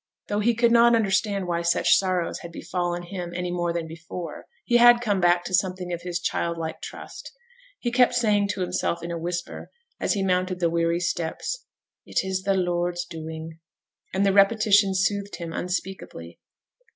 Though 0.29 0.39
he 0.39 0.55
could 0.55 0.71
not 0.71 0.95
understand 0.95 1.45
why 1.45 1.61
such 1.61 1.95
sorrow 1.99 2.31
had 2.41 2.51
befallen 2.51 3.03
him 3.03 3.35
any 3.35 3.51
more 3.51 3.71
than 3.71 3.85
before, 3.85 4.47
he 4.65 4.77
had 4.77 4.99
come 4.99 5.21
back 5.21 5.43
to 5.43 5.53
something 5.53 5.93
of 5.93 6.01
his 6.01 6.19
childlike 6.19 6.81
trust; 6.81 7.31
he 7.77 7.91
kept 7.91 8.15
saying 8.15 8.47
to 8.53 8.61
himself 8.61 9.03
in 9.03 9.11
a 9.11 9.19
whisper, 9.19 9.69
as 9.99 10.13
he 10.13 10.23
mounted 10.23 10.59
the 10.59 10.71
weary 10.71 10.99
steps, 10.99 11.65
'It 12.03 12.23
is 12.25 12.41
the 12.41 12.55
Lord's 12.55 13.05
doing'; 13.05 13.59
and 14.11 14.25
the 14.25 14.33
repetition 14.33 14.95
soothed 14.95 15.35
him 15.35 15.53
unspeakably. 15.53 16.39